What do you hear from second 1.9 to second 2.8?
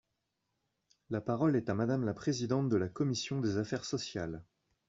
la présidente de